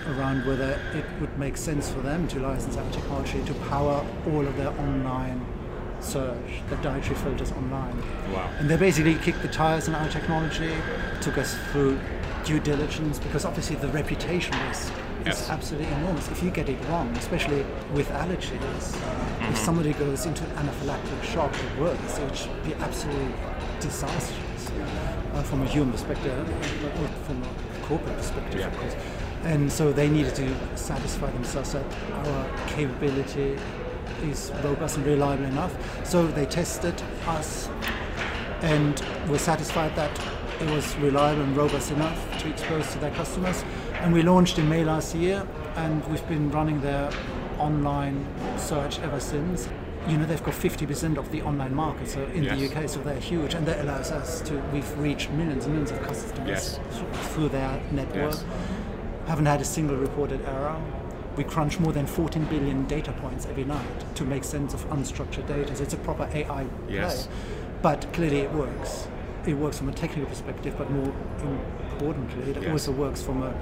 around 0.10 0.46
whether 0.46 0.80
it 0.94 1.06
would 1.20 1.36
make 1.40 1.58
sense 1.58 1.90
for 1.90 2.02
them 2.02 2.28
to 2.28 2.40
license 2.40 2.78
our 2.78 2.92
technology 2.92 3.44
to 3.46 3.54
power 3.70 4.06
all 4.28 4.46
of 4.46 4.56
their 4.56 4.70
online 4.70 5.44
search, 6.00 6.62
the 6.70 6.76
dietary 6.78 7.16
filters 7.16 7.52
online. 7.54 7.98
Wow. 8.32 8.50
And 8.60 8.70
they 8.70 8.78
basically 8.78 9.16
kicked 9.16 9.42
the 9.42 9.48
tires 9.48 9.88
on 9.88 9.96
our 9.96 10.08
technology, 10.10 10.72
took 11.22 11.40
us 11.40 11.58
through 11.72 12.00
due 12.46 12.60
diligence, 12.60 13.20
because 13.20 13.44
obviously 13.46 13.76
the 13.76 13.88
reputation 13.90 14.56
risk 14.68 14.94
Yes. 15.26 15.42
is 15.42 15.50
absolutely 15.50 15.92
enormous. 15.94 16.30
If 16.30 16.44
you 16.44 16.52
get 16.52 16.70
it 16.70 16.78
wrong, 16.88 17.10
especially 17.18 17.66
with 17.96 18.08
allergies, 18.10 18.96
if 19.50 19.58
somebody 19.58 19.94
goes 19.94 20.28
into 20.28 20.44
anaphylactic 20.60 21.24
shock 21.24 21.52
at 21.56 21.80
work, 21.80 21.98
it 22.00 22.20
would 22.22 22.64
be 22.64 22.74
absolutely 22.76 23.34
disastrous 23.80 24.72
uh, 25.34 25.42
from 25.44 25.64
a 25.64 25.66
human 25.66 25.92
perspective, 25.92 26.32
uh, 26.32 27.02
or 27.02 27.08
from 27.26 27.42
a 27.42 27.86
corporate 27.88 28.16
perspective, 28.18 28.60
Yeah. 28.60 28.68
of 28.68 28.78
course. 28.78 28.96
And 29.44 29.72
so 29.72 29.92
they 29.92 30.10
needed 30.10 30.36
to 30.36 30.48
satisfy 30.76 31.32
themselves 31.32 31.74
that 31.74 31.86
our 32.14 32.46
capability 32.68 33.58
is 34.24 34.52
robust 34.64 34.98
and 34.98 35.06
reliable 35.08 35.46
enough. 35.46 35.74
So 36.06 36.28
they 36.28 36.46
tested 36.46 37.02
us 37.28 37.68
and 38.62 39.02
were 39.28 39.38
satisfied 39.40 39.96
that 39.96 40.12
it 40.62 40.70
was 40.72 40.96
reliable 40.98 41.44
and 41.44 41.56
robust 41.58 41.92
enough 41.92 42.20
to 42.42 42.50
expose 42.50 42.92
to 42.94 43.00
their 43.00 43.12
customers. 43.12 43.64
And 44.02 44.14
we 44.14 44.22
launched 44.22 44.58
in 44.60 44.68
May 44.70 44.84
last 44.84 45.16
year, 45.16 45.46
and 45.76 46.06
we've 46.08 46.28
been 46.28 46.52
running 46.52 46.82
their 46.82 47.10
online 47.60 48.26
search 48.58 49.00
ever 49.00 49.20
since. 49.20 49.70
you 50.08 50.18
know 50.20 50.26
they've 50.28 50.44
got 50.44 50.54
50% 50.54 51.18
of 51.18 51.32
the 51.32 51.42
online 51.42 51.74
market 51.74 52.08
so 52.08 52.22
in 52.38 52.44
Yes. 52.44 52.60
the 52.60 52.66
UK 52.68 52.88
so 52.88 53.00
they're 53.02 53.20
huge 53.20 53.56
and 53.56 53.66
that 53.66 53.80
allows 53.84 54.12
us 54.12 54.40
to 54.48 54.54
we've 54.72 54.92
reached 55.00 55.32
millions 55.32 55.66
and 55.66 55.74
millions 55.74 55.90
of 55.92 56.00
customers 56.04 56.48
Yes. 56.48 56.80
through 57.34 57.50
their 57.50 57.82
network 57.92 58.34
Yes. 58.34 58.46
haven't 59.26 59.48
had 59.48 59.62
a 59.62 59.66
single 59.66 59.96
reported 59.98 60.42
error 60.46 60.76
we 61.38 61.44
crunch 61.44 61.80
more 61.80 61.92
than 61.92 62.06
14 62.06 62.46
billion 62.54 62.86
data 62.86 63.12
points 63.14 63.48
every 63.48 63.64
night 63.64 64.16
to 64.20 64.24
make 64.26 64.44
sense 64.44 64.76
of 64.76 64.88
unstructured 64.92 65.48
data 65.48 65.76
so 65.76 65.82
it's 65.82 65.96
a 65.96 66.04
proper 66.10 66.30
AI 66.36 66.68
Yes. 66.88 67.26
play 67.26 67.36
but 67.82 68.14
clearly 68.14 68.42
it 68.42 68.52
works 68.54 69.08
it 69.48 69.54
works 69.54 69.78
from 69.78 69.90
a 69.90 69.94
technical 69.94 70.26
perspective 70.26 70.76
but 70.78 70.90
more 70.92 71.14
importantly 71.92 72.52
it 72.52 72.68
also 72.70 72.92
works 72.92 73.22
from 73.22 73.44
a 73.44 73.54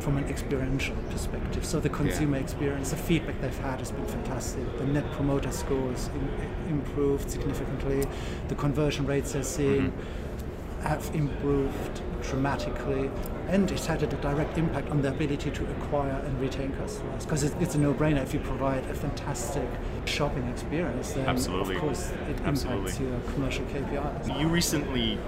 from 0.00 0.16
an 0.16 0.24
experiential 0.24 0.96
perspective. 1.10 1.64
So 1.64 1.78
the 1.78 1.90
consumer 1.90 2.38
experience, 2.38 2.90
the 2.90 2.96
feedback 2.96 3.40
they've 3.40 3.58
had 3.58 3.80
has 3.80 3.92
been 3.92 4.06
fantastic. 4.06 4.78
The 4.78 4.86
net 4.86 5.04
promoter 5.12 5.52
scores 5.52 6.08
im- 6.14 6.70
improved 6.70 7.30
significantly. 7.30 8.06
The 8.48 8.54
conversion 8.54 9.06
rates 9.06 9.32
they're 9.32 9.42
seeing 9.42 9.92
mm-hmm. 9.92 10.29
Have 10.82 11.10
improved 11.14 12.02
dramatically, 12.22 13.10
and 13.48 13.70
it's 13.70 13.86
had 13.86 14.02
a 14.02 14.06
direct 14.06 14.56
impact 14.58 14.88
on 14.90 15.02
the 15.02 15.08
ability 15.08 15.50
to 15.50 15.64
acquire 15.72 16.22
and 16.24 16.40
retain 16.40 16.72
customers. 16.72 17.24
Because 17.24 17.42
it, 17.42 17.52
it's 17.60 17.74
a 17.74 17.78
no-brainer 17.78 18.22
if 18.22 18.34
you 18.34 18.40
provide 18.40 18.84
a 18.90 18.94
fantastic 18.94 19.68
shopping 20.04 20.46
experience, 20.48 21.12
then 21.12 21.26
Absolutely. 21.26 21.76
of 21.76 21.80
course 21.80 22.10
it 22.10 22.28
impacts 22.28 22.64
Absolutely. 22.64 23.06
your 23.06 23.20
commercial 23.32 23.64
KPIs. 23.66 24.40
You 24.40 24.48
recently 24.48 25.18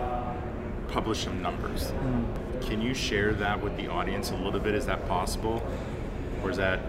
published 0.88 1.24
some 1.24 1.40
numbers. 1.42 1.90
Mm. 1.90 2.62
Can 2.62 2.80
you 2.80 2.94
share 2.94 3.32
that 3.34 3.62
with 3.62 3.76
the 3.76 3.88
audience 3.88 4.30
a 4.30 4.36
little 4.36 4.60
bit? 4.60 4.74
Is 4.74 4.86
that 4.86 5.08
possible? 5.08 5.62
Or 6.42 6.50
is 6.50 6.56
that, 6.56 6.80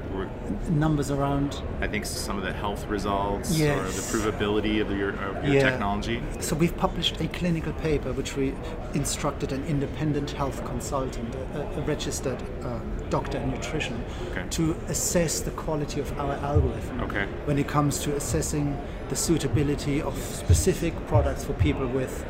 Numbers 0.69 1.12
around 1.12 1.62
I 1.81 1.88
think 1.88 2.05
some 2.05 2.38
of 2.38 2.43
the 2.43 2.53
health 2.53 2.86
results 2.88 3.57
Yes. 3.57 3.77
or 3.77 3.83
the 3.83 4.31
provability 4.31 4.81
of 4.81 4.89
your, 4.91 5.10
of 5.12 5.43
your 5.45 5.55
Yeah. 5.55 5.69
technology? 5.69 6.22
So 6.39 6.55
we've 6.55 6.75
published 6.75 7.19
a 7.22 7.27
clinical 7.27 7.74
paper 7.74 8.12
which 8.13 8.36
we 8.36 8.53
instructed 8.93 9.51
an 9.51 9.63
independent 9.65 10.31
health 10.31 10.63
consultant, 10.65 11.36
a, 11.55 11.62
a 11.77 11.81
registered 11.81 12.41
uh, 12.63 12.79
doctor 13.10 13.38
in 13.38 13.51
nutrition, 13.51 14.03
Okay. 14.31 14.43
to 14.51 14.75
assess 14.89 15.41
the 15.41 15.51
quality 15.51 16.00
of 16.00 16.17
our 16.19 16.33
algorithm 16.36 17.01
Okay. 17.01 17.25
when 17.45 17.57
it 17.57 17.67
comes 17.67 18.00
to 18.00 18.15
assessing 18.15 18.77
the 19.10 19.15
suitability 19.15 20.01
of 20.01 20.17
specific 20.17 20.93
products 21.07 21.43
for 21.45 21.53
people 21.53 21.88
with 21.88 22.25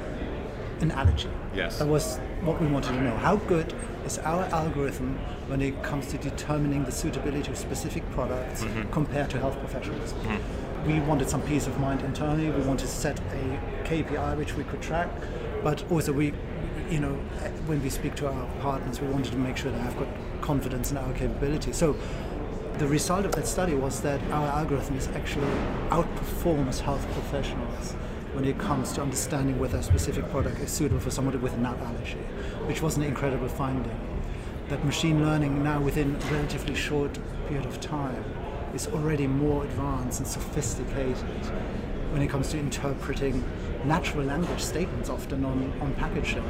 an 0.84 0.92
allergy. 0.92 1.30
Yes. 1.56 1.80
That 1.80 1.88
was 1.88 2.18
what 2.42 2.62
we 2.62 2.68
wanted 2.68 2.90
to 2.90 3.02
know. 3.02 3.16
How 3.18 3.38
good 3.38 3.74
is 4.06 4.20
our 4.20 4.44
algorithm 4.62 5.18
when 5.48 5.62
it 5.62 5.82
comes 5.82 6.08
to 6.08 6.18
determining 6.18 6.84
the 6.84 6.92
suitability 6.92 7.50
of 7.52 7.58
specific 7.58 8.04
products 8.12 8.63
Mm-hmm. 8.63 8.92
compared 8.92 9.30
to 9.32 9.40
health 9.40 9.58
professionals? 9.60 10.13
We 10.86 11.00
wanted 11.00 11.30
some 11.30 11.42
peace 11.44 11.66
of 11.68 11.80
mind 11.80 12.02
internally. 12.02 12.50
We 12.52 12.62
wanted 12.62 12.88
to 12.88 12.94
set 13.06 13.18
a 13.20 13.60
KPI 13.90 14.38
which 14.38 14.54
we 14.56 14.63
could 14.66 14.82
track, 14.82 15.10
but 15.63 15.78
also 15.90 16.12
we, 16.12 16.34
you 16.90 17.00
know, 17.00 17.13
when 17.70 17.82
we 17.82 17.90
speak 17.90 18.16
to 18.16 18.28
our 18.28 18.46
partners, 18.62 19.00
we 19.00 19.08
wanted 19.08 19.32
to 19.32 19.38
make 19.38 19.56
sure 19.56 19.72
that 19.72 19.82
I've 19.88 19.98
got 19.98 20.10
confidence 20.42 20.92
in 20.92 20.98
our 20.98 21.13
capability. 21.13 21.72
So 21.72 21.96
the 22.80 22.88
result 22.88 23.25
of 23.25 23.32
that 23.34 23.48
study 23.48 23.75
was 23.75 24.02
that 24.02 24.20
our 24.32 24.48
algorithm 24.60 24.98
is 24.98 25.08
actually 25.20 25.48
outperforms 25.90 26.80
health 26.82 27.06
professionals 27.13 27.96
when 28.34 28.46
it 28.46 28.58
comes 28.58 28.92
to 28.94 29.02
understanding 29.02 29.60
whether 29.60 29.78
a 29.78 29.84
specific 29.84 30.30
product 30.30 30.60
is 30.60 30.72
suitable 30.72 31.00
for 31.00 31.12
somebody 31.12 31.38
with 31.38 31.54
a 31.54 31.58
nut 31.58 31.78
allergy, 31.80 32.18
which 32.66 32.82
was 32.82 32.98
an 32.98 33.04
incredible 33.04 33.48
finding. 33.48 34.00
That 34.70 34.84
machine 34.84 35.24
learning 35.24 35.63
now 35.63 35.80
within 35.80 36.16
a 36.16 36.34
relatively 36.34 36.75
short 36.75 37.18
period 37.48 37.66
of 37.66 37.80
time 37.80 38.24
is 38.74 38.88
already 38.88 39.28
more 39.28 39.63
advanced 39.63 40.20
and 40.20 40.28
sophisticated 40.28 41.16
when 42.12 42.22
it 42.22 42.28
comes 42.28 42.50
to 42.50 42.58
interpreting 42.58 43.44
natural 43.86 44.24
language 44.24 44.62
statements 44.62 45.10
often 45.10 45.46
on, 45.46 45.72
on 45.82 45.94
packaging. 45.96 46.44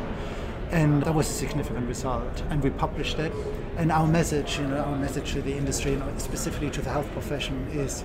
And 0.72 1.04
that 1.04 1.13
was 1.13 1.30
a 1.30 1.34
significant 1.34 1.88
result. 1.88 2.44
And 2.50 2.63
we 2.63 2.70
published 2.70 3.20
it. 3.20 3.32
And 3.78 3.92
our 3.92 4.08
message, 4.08 4.58
you 4.58 4.68
know, 4.68 4.78
our 4.78 4.98
message 4.98 5.34
to 5.34 5.42
the 5.42 5.56
industry, 5.56 5.94
and 5.94 6.22
specifically 6.22 6.70
to 6.72 6.82
the 6.82 6.90
health 6.90 7.12
profession, 7.12 7.68
is 7.72 8.04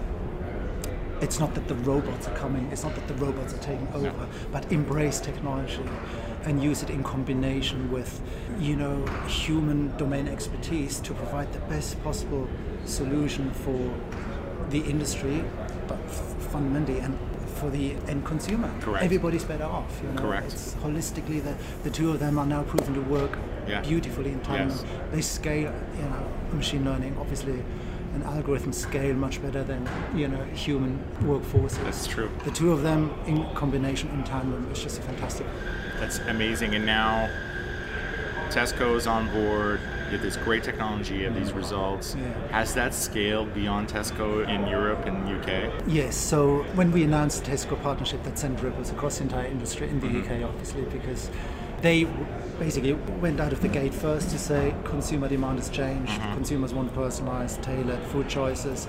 it's 1.21 1.39
not 1.41 1.55
that 1.55 1.69
the 1.69 1.75
robots 1.77 2.29
are 2.29 2.37
coming, 2.37 2.69
it's 2.73 2.85
not 2.85 2.95
that 2.95 3.09
the 3.09 3.15
robots 3.15 3.55
are 3.55 3.59
taking 3.59 3.89
over, 3.95 4.27
but 4.53 4.71
embrace 4.73 5.21
technology 5.21 5.83
and 6.45 6.63
use 6.63 6.83
it 6.83 6.91
in 6.91 7.03
combination 7.03 7.91
with, 7.91 8.21
you 8.59 8.77
know, 8.77 9.05
human 9.27 9.95
domain 9.97 10.29
expertise 10.29 11.01
to 11.01 11.13
provide 11.15 11.53
the 11.53 11.59
best 11.61 12.03
possible 12.03 12.49
solution 12.85 13.51
for 13.53 13.95
the 14.71 14.81
industry, 14.81 15.45
but 15.89 15.99
fundamentally 16.11 17.01
and 17.01 17.19
for 17.57 17.71
the 17.71 17.95
end 18.07 18.25
consumer. 18.25 18.71
Correct. 18.81 19.05
Everybody's 19.05 19.43
better 19.45 19.65
off. 19.65 20.01
You 20.03 20.13
know? 20.13 20.23
Correct. 20.23 20.53
It's 20.53 20.75
holistically, 20.77 21.43
the, 21.43 21.57
the 21.83 21.91
two 21.91 22.13
of 22.13 22.21
them 22.21 22.39
are 22.39 22.47
now 22.47 22.63
proven 22.63 22.95
to 22.95 23.01
work 23.01 23.37
Yeah. 23.67 23.81
beautifully 23.81 24.31
in 24.33 24.41
tandem. 24.41 24.69
Yes. 24.69 24.85
They 25.11 25.21
scale, 25.21 25.75
you 25.97 26.03
know, 26.03 26.29
machine 26.53 26.85
learning, 26.85 27.17
obviously, 27.19 27.65
and 28.23 28.45
algorithms 28.45 28.75
scale 28.75 29.15
much 29.15 29.41
better 29.43 29.63
than, 29.65 29.89
you 30.15 30.29
know, 30.29 30.43
human 30.47 30.99
workforces. 31.23 31.83
That's 31.85 32.07
true. 32.07 32.31
The 32.45 32.51
two 32.51 32.73
of 32.73 32.83
them 32.83 33.15
in 33.27 33.45
combination, 33.55 34.09
in 34.11 34.25
tandem, 34.25 34.71
is 34.73 34.83
just 34.83 35.01
fantastic. 35.03 35.47
That's 36.01 36.19
amazing. 36.21 36.75
And 36.75 36.87
now 36.87 37.31
Tesco 38.51 38.97
is 38.97 39.07
on 39.07 39.31
board. 39.33 39.81
You 40.07 40.13
have 40.13 40.23
this 40.23 40.39
great 40.39 40.65
technology, 40.65 41.17
you 41.17 41.25
have 41.27 41.35
these 41.35 41.53
results. 41.53 42.17
Yeah. 42.19 42.49
Has 42.49 42.73
that 42.75 42.95
scaled 42.95 43.53
beyond 43.53 43.89
Tesco 43.89 44.49
in 44.49 44.67
Europe 44.67 45.05
and 45.05 45.29
UK? 45.29 45.71
Yes, 45.87 46.17
so 46.17 46.63
when 46.75 46.91
we 46.93 47.05
announced 47.05 47.45
the 47.45 47.51
Tesco 47.51 47.81
partnership, 47.83 48.23
that 48.25 48.39
sent 48.39 48.59
ripples 48.63 48.91
across 48.91 49.19
the 49.19 49.25
entire 49.25 49.47
industry 49.47 49.89
in 49.89 50.01
the 50.01 50.07
Mm-hmm. 50.07 50.33
UK, 50.45 50.49
obviously, 50.49 50.83
because 50.87 51.29
they 51.81 52.05
basically 52.59 52.93
went 52.93 53.39
out 53.41 53.53
of 53.53 53.61
the 53.63 53.69
gate 53.69 53.95
first 53.95 54.31
to 54.31 54.39
say 54.39 54.75
consumer 54.85 55.29
demand 55.29 55.59
has 55.59 55.69
changed, 55.71 56.11
Mm-hmm. 56.13 56.35
consumers 56.35 56.75
want 56.75 56.93
personalized, 56.95 57.63
tailored 57.63 58.03
food 58.07 58.29
choices, 58.29 58.89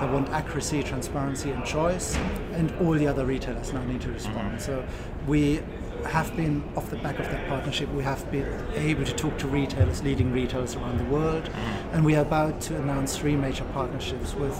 they 0.00 0.06
want 0.06 0.28
accuracy, 0.30 0.82
transparency, 0.82 1.50
and 1.50 1.64
choice, 1.64 2.16
and 2.52 2.72
all 2.80 2.92
the 2.92 3.06
other 3.06 3.26
retailers 3.26 3.72
now 3.72 3.84
need 3.84 4.00
to 4.02 4.10
respond. 4.12 4.52
Mm-hmm. 4.52 4.58
So 4.58 4.84
we 5.26 5.60
have 6.06 6.34
been, 6.36 6.64
off 6.76 6.88
the 6.90 6.96
back 6.96 7.18
of 7.18 7.26
that 7.26 7.46
partnership, 7.48 7.88
we 7.90 8.02
have 8.02 8.28
been 8.32 8.46
able 8.74 9.04
to 9.04 9.12
talk 9.14 9.36
to 9.38 9.46
retailers, 9.46 10.02
leading 10.02 10.32
retailers 10.32 10.74
around 10.74 10.98
the 10.98 11.04
world, 11.04 11.44
Mm-hmm. 11.44 11.94
and 11.94 12.04
we 12.04 12.16
are 12.16 12.22
about 12.22 12.60
to 12.62 12.76
announce 12.76 13.16
three 13.18 13.36
major 13.36 13.64
partnerships 13.74 14.34
with 14.34 14.56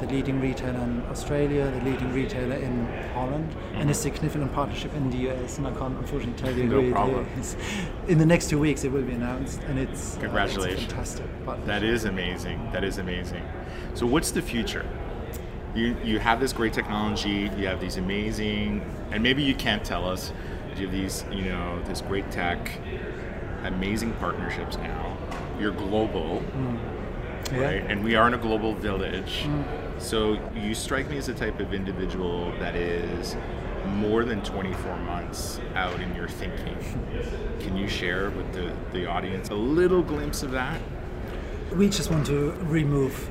the 0.00 0.06
leading 0.06 0.40
retailer 0.40 0.78
in 0.80 1.02
Australia, 1.10 1.70
the 1.70 1.90
leading 1.90 2.12
retailer 2.12 2.56
in 2.56 2.86
Holland, 3.14 3.54
and 3.74 3.90
a 3.90 3.94
significant 3.94 4.52
partnership 4.54 4.94
in 4.94 5.10
the 5.10 5.28
US. 5.30 5.58
And 5.58 5.66
I 5.66 5.72
can't 5.72 5.96
unfortunately 5.98 6.40
tell 6.40 6.56
you 6.56 6.64
Mm-hmm. 6.64 6.70
No 6.72 6.82
who 6.82 6.92
problem. 6.92 7.26
it 7.36 7.38
is. 7.40 7.56
In 8.08 8.18
the 8.18 8.26
next 8.26 8.48
two 8.50 8.58
weeks, 8.58 8.84
it 8.84 8.92
will 8.92 9.02
be 9.02 9.12
announced, 9.12 9.60
and 9.68 9.78
it's 9.78 10.16
uh, 10.16 10.20
Congratulations. 10.20 10.82
it's 10.84 10.92
fantastic 10.92 11.26
partnership. 11.44 11.66
That 11.66 11.82
is 11.82 12.04
amazing. 12.04 12.70
That 12.72 12.84
is 12.84 12.98
amazing. 12.98 13.42
So 13.94 14.06
what's 14.06 14.30
the 14.30 14.42
future? 14.42 14.86
You 15.74 15.96
you 16.04 16.18
have 16.18 16.40
this 16.40 16.52
great 16.52 16.72
technology, 16.72 17.50
you 17.58 17.66
have 17.66 17.80
these 17.80 17.96
amazing 17.98 18.82
and 19.10 19.22
maybe 19.22 19.42
you 19.42 19.54
can't 19.54 19.84
tell 19.84 20.08
us, 20.08 20.32
you 20.76 20.86
have 20.86 20.92
these, 20.92 21.24
you 21.30 21.42
know, 21.42 21.80
this 21.86 22.00
great 22.00 22.30
tech, 22.30 22.70
amazing 23.64 24.12
partnerships 24.14 24.76
now. 24.78 25.16
You're 25.60 25.72
global, 25.72 26.42
Yeah. 27.52 27.60
right? 27.64 27.84
And 27.90 28.02
we 28.04 28.14
are 28.16 28.26
in 28.26 28.34
a 28.34 28.38
global 28.38 28.74
village. 28.74 29.46
So 29.98 30.38
you 30.54 30.74
strike 30.74 31.08
me 31.10 31.18
as 31.18 31.26
the 31.26 31.34
type 31.34 31.60
of 31.60 31.74
individual 31.74 32.52
that 32.60 32.74
is 32.76 33.36
more 33.86 34.24
than 34.24 34.42
24 34.42 34.96
months 34.98 35.60
out 35.74 35.98
in 36.00 36.14
your 36.14 36.28
thinking. 36.28 36.76
Can 37.60 37.76
you 37.76 37.88
share 37.88 38.30
with 38.30 38.52
the, 38.52 38.72
the 38.92 39.06
audience 39.06 39.48
a 39.50 39.54
little 39.54 40.02
glimpse 40.02 40.42
of 40.42 40.50
that? 40.52 40.80
We 41.72 41.88
just 41.88 42.10
want 42.10 42.26
to 42.26 42.52
remove 42.62 43.28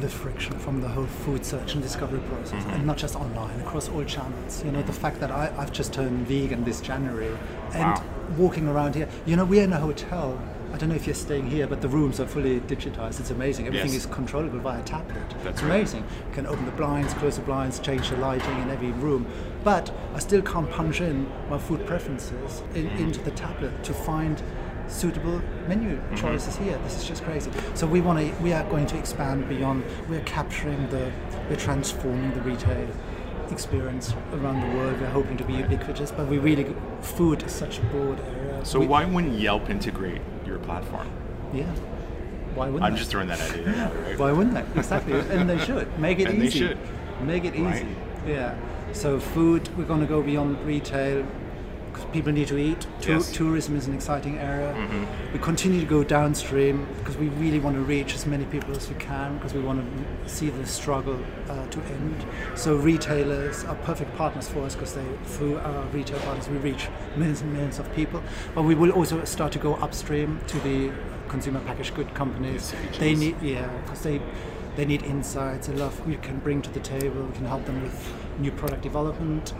the 0.00 0.08
friction 0.08 0.58
from 0.58 0.80
the 0.80 0.88
whole 0.88 1.06
food 1.06 1.44
search 1.44 1.72
and 1.74 1.82
discovery 1.82 2.20
process, 2.28 2.62
Mm-hmm. 2.62 2.70
and 2.74 2.86
not 2.86 2.98
just 2.98 3.16
online, 3.16 3.58
across 3.60 3.88
all 3.88 4.04
channels. 4.04 4.62
You 4.64 4.70
know, 4.70 4.82
the 4.82 4.92
fact 4.92 5.18
that 5.20 5.30
I, 5.30 5.52
I've 5.56 5.72
just 5.72 5.92
turned 5.94 6.26
vegan 6.26 6.62
this 6.64 6.80
January, 6.80 7.34
and 7.72 7.94
Wow. 7.94 8.04
walking 8.36 8.68
around 8.68 8.94
here, 8.94 9.08
you 9.26 9.34
know, 9.34 9.44
we're 9.46 9.64
in 9.64 9.72
a 9.72 9.78
hotel. 9.80 10.38
I 10.72 10.76
don't 10.76 10.90
know 10.90 10.94
if 10.94 11.06
you're 11.06 11.14
staying 11.14 11.48
here, 11.50 11.66
but 11.66 11.80
the 11.80 11.88
rooms 11.88 12.20
are 12.20 12.26
fully 12.26 12.60
digitized. 12.60 13.20
It's 13.20 13.30
amazing. 13.30 13.66
Everything 13.66 13.92
Yes. 13.92 14.04
is 14.04 14.06
controllable 14.06 14.58
via 14.58 14.82
tablet. 14.82 15.16
That's 15.42 15.46
it's 15.46 15.62
right. 15.62 15.76
amazing. 15.76 16.04
You 16.28 16.34
can 16.34 16.46
open 16.46 16.66
the 16.66 16.72
blinds, 16.72 17.14
close 17.14 17.36
the 17.36 17.42
blinds, 17.42 17.78
change 17.80 18.10
the 18.10 18.16
lighting 18.18 18.58
in 18.62 18.70
every 18.70 18.92
room. 18.92 19.26
But 19.64 19.90
I 20.14 20.18
still 20.18 20.42
can't 20.42 20.70
punch 20.70 21.00
in 21.00 21.26
my 21.48 21.58
food 21.58 21.86
preferences 21.86 22.62
in, 22.74 22.86
Mm-hmm. 22.86 23.02
into 23.04 23.20
the 23.22 23.30
tablet 23.30 23.82
to 23.84 23.94
find 23.94 24.42
suitable 24.88 25.40
menu 25.68 25.96
Mm-hmm. 25.96 26.14
choices 26.16 26.56
here. 26.56 26.78
This 26.84 26.96
is 26.98 27.04
just 27.04 27.24
crazy. 27.24 27.50
So 27.74 27.86
we 27.86 28.00
want 28.00 28.18
to. 28.18 28.42
We 28.42 28.52
are 28.52 28.64
going 28.70 28.86
to 28.88 28.98
expand 28.98 29.48
beyond. 29.48 29.84
We're 30.08 30.20
capturing 30.20 30.88
the. 30.90 31.10
We're 31.48 31.56
transforming 31.56 32.32
the 32.34 32.42
retail 32.42 32.86
experience 33.50 34.12
around 34.34 34.60
the 34.60 34.76
world. 34.76 35.00
We're 35.00 35.08
hoping 35.08 35.38
to 35.38 35.44
be 35.44 35.54
ubiquitous, 35.54 36.10
but 36.10 36.26
we 36.28 36.36
really 36.38 36.66
food 37.00 37.42
is 37.42 37.52
such 37.52 37.78
a 37.78 37.82
broad 37.84 38.20
area. 38.20 38.64
So 38.64 38.80
We- 38.80 38.86
why 38.86 39.04
wouldn't 39.06 39.38
Yelp 39.38 39.70
integrate 39.70 40.20
your 40.58 40.66
platform? 40.66 41.08
Yeah. 41.52 41.64
Why 42.54 42.66
wouldn't 42.66 42.82
I'm 42.84 42.92
they? 42.92 42.98
just 42.98 43.10
throwing 43.10 43.28
that 43.28 43.40
idea 43.40 43.68
out, 43.76 43.94
right? 44.02 44.18
Why 44.22 44.32
wouldn't 44.32 44.54
they? 44.54 44.80
Exactly, 44.80 45.12
and 45.30 45.48
they 45.48 45.58
should 45.58 45.98
make 45.98 46.18
it 46.18 46.28
and 46.28 46.42
easy. 46.42 46.60
they 46.60 46.66
should. 46.68 46.78
Make 47.22 47.44
it 47.44 47.54
easy. 47.54 47.64
Right. 47.64 47.86
Yeah. 48.26 48.54
So 48.92 49.20
food, 49.20 49.68
we're 49.76 49.84
going 49.84 50.00
to 50.00 50.06
go 50.06 50.22
beyond 50.22 50.60
retail. 50.64 51.26
'Cause 51.98 52.12
People 52.12 52.32
need 52.32 52.48
to 52.48 52.56
eat. 52.58 52.86
Tou- 53.00 53.12
Yes. 53.12 53.32
Tourism 53.32 53.76
is 53.76 53.86
an 53.86 53.94
exciting 53.94 54.38
area. 54.38 54.74
Mhm. 54.74 55.32
We 55.32 55.38
continue 55.38 55.80
to 55.80 55.86
go 55.86 56.02
downstream 56.04 56.86
because 56.98 57.18
we 57.18 57.28
really 57.28 57.58
want 57.58 57.76
to 57.76 57.82
reach 57.82 58.14
as 58.14 58.26
many 58.26 58.44
people 58.44 58.74
as 58.76 58.88
we 58.88 58.94
can 58.96 59.34
because 59.36 59.52
we 59.54 59.60
want 59.60 59.80
to 59.80 60.28
see 60.30 60.48
the 60.50 60.66
struggle 60.66 61.16
uh, 61.50 61.66
to 61.70 61.78
end. 61.80 62.24
So 62.54 62.76
retailers 62.76 63.64
are 63.64 63.74
perfect 63.84 64.16
partners 64.16 64.48
for 64.48 64.60
us 64.64 64.74
because 64.74 64.94
they, 64.94 65.04
through 65.24 65.58
our 65.58 65.84
retail 65.92 66.18
partners, 66.20 66.48
we 66.48 66.56
reach 66.58 66.88
millions 67.16 67.42
and 67.42 67.52
millions 67.52 67.78
of 67.78 67.92
people. 67.94 68.22
But 68.54 68.62
we 68.62 68.74
will 68.74 68.90
also 68.92 69.24
start 69.24 69.52
to 69.52 69.58
go 69.58 69.74
upstream 69.74 70.40
to 70.46 70.58
the 70.60 70.90
consumer 71.28 71.60
packaged 71.66 71.94
good 71.94 72.14
companies. 72.14 72.72
The 72.92 72.98
They 72.98 73.14
need, 73.14 73.36
yeah, 73.42 73.68
because 73.84 74.00
they 74.02 74.20
they 74.76 74.84
need 74.86 75.02
insights. 75.02 75.66
They 75.66 75.74
love 75.74 75.94
we 76.06 76.16
can 76.16 76.38
bring 76.38 76.62
to 76.62 76.70
the 76.72 76.80
table. 76.80 77.22
We 77.30 77.36
can 77.36 77.46
help 77.46 77.64
them 77.66 77.82
with 77.82 77.96
new 78.38 78.52
product 78.52 78.82
development. 78.82 79.52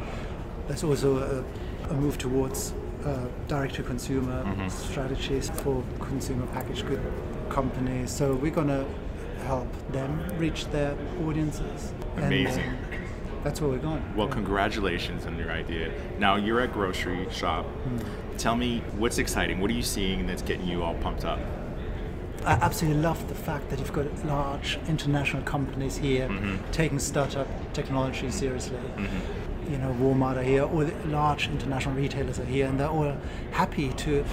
There's 0.69 0.85
also 0.85 1.17
a, 1.19 1.45
a 1.91 1.95
move 1.95 2.19
towards 2.19 2.73
uh, 3.07 3.17
direct 3.47 3.75
to 3.77 3.83
consumer 3.83 4.45
Mhm. 4.45 4.71
strategies 4.71 5.51
for 5.63 5.83
consumer 6.01 6.47
packaged 6.49 6.87
good 6.87 7.01
companies. 7.49 8.11
So 8.11 8.35
we're 8.35 8.51
gonna 8.51 8.85
help 9.47 9.69
them 9.93 10.21
reach 10.37 10.67
their 10.71 10.95
audiences. 11.27 11.93
And, 12.17 12.25
Amazing. 12.27 12.65
um, 12.65 12.77
that's 13.45 13.61
where 13.61 13.71
we're 13.71 13.79
going. 13.79 14.03
Well, 14.17 14.27
Yeah. 14.27 14.35
congratulations 14.35 15.27
on 15.27 15.39
your 15.39 15.51
idea. 15.53 15.91
Now 16.19 16.35
you're 16.37 16.61
at 16.61 16.73
grocery 16.73 17.27
shop. 17.31 17.65
Hmm. 17.67 17.99
Tell 18.37 18.57
me 18.57 18.83
what's 18.99 19.19
exciting. 19.19 19.61
What 19.61 19.71
are 19.71 19.75
you 19.75 19.83
seeing 19.83 20.27
that's 20.27 20.43
getting 20.43 20.67
you 20.67 20.83
all 20.83 20.95
pumped 20.95 21.25
up? 21.25 21.39
I 22.45 22.53
absolutely 22.53 23.01
love 23.03 23.27
the 23.29 23.35
fact 23.35 23.69
that 23.71 23.79
you've 23.79 23.93
got 23.93 24.07
large 24.27 24.79
international 24.89 25.43
companies 25.43 25.97
here 25.97 26.29
Mhm. 26.29 26.59
taking 26.73 26.99
startup 26.99 27.47
technology 27.73 28.31
seriously. 28.31 28.77
Mhm. 28.97 29.07
You 29.71 29.79
know, 29.79 29.95
Walmart 30.01 30.37
are 30.37 30.43
here, 30.43 30.63
all 30.63 30.79
the 30.85 30.95
large 31.09 31.49
international 31.49 31.95
retailers 31.95 32.39
are 32.39 32.45
here, 32.45 32.67
and 32.67 32.81
they're 32.81 32.89
all 32.89 33.17
happy 33.53 33.91
to 34.05 34.25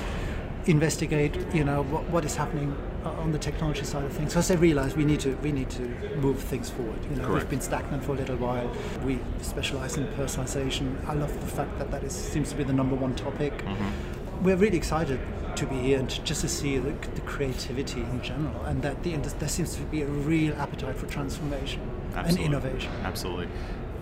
investigate. 0.65 1.35
You 1.53 1.63
know 1.63 1.83
what, 1.83 2.03
what 2.09 2.25
is 2.25 2.35
happening 2.35 2.75
uh, 3.03 3.09
on 3.21 3.31
the 3.31 3.37
technology 3.39 3.83
side 3.83 4.03
of 4.05 4.13
things, 4.13 4.29
because 4.33 4.47
they 4.47 4.55
realize 4.55 4.95
we 4.95 5.05
need 5.05 5.19
to 5.21 5.35
we 5.43 5.51
need 5.51 5.69
to 5.71 5.81
move 6.21 6.39
things 6.39 6.69
forward. 6.69 6.97
You 7.09 7.17
know, 7.17 7.25
Correct. 7.27 7.43
we've 7.43 7.49
been 7.49 7.61
stagnant 7.61 8.03
for 8.03 8.13
a 8.13 8.15
little 8.15 8.37
while. 8.37 8.71
We 9.05 9.19
specialize 9.41 9.97
in 9.97 10.07
personalization. 10.07 11.05
I 11.07 11.13
love 11.13 11.33
the 11.39 11.47
fact 11.47 11.77
that 11.79 11.91
that 11.91 12.03
is 12.03 12.13
seems 12.13 12.49
to 12.51 12.55
be 12.55 12.63
the 12.63 12.73
number 12.73 12.95
one 12.95 13.15
topic 13.15 13.53
Mm-hmm. 13.65 14.43
we're 14.43 14.55
really 14.57 14.77
excited 14.77 15.19
to 15.55 15.65
be 15.65 15.75
here 15.79 15.99
and 15.99 16.09
to- 16.09 16.21
just 16.23 16.41
to 16.41 16.47
see 16.49 16.77
the, 16.77 16.91
the 17.15 17.21
creativity 17.21 18.01
in 18.01 18.21
general 18.21 18.61
and 18.65 18.81
that 18.81 19.01
the, 19.03 19.15
there 19.39 19.47
seems 19.49 19.75
to 19.75 19.81
be 19.83 20.01
a 20.01 20.05
real 20.05 20.53
appetite 20.55 20.95
for 20.97 21.05
transformation 21.07 21.79
Absolutely. 22.15 22.45
and 22.45 22.53
innovation. 22.53 22.91
Absolutely. 23.03 23.47